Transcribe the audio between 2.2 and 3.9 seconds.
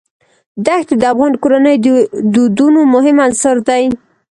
دودونو مهم عنصر دی.